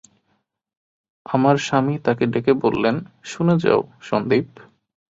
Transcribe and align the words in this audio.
আমার 1.25 1.55
স্বামী 1.57 1.95
তাকে 2.05 2.23
ডেকে 2.25 2.53
বললেন, 2.63 2.95
শুনে 3.23 3.55
যাও, 3.57 3.81
সন্দীপ। 4.01 4.47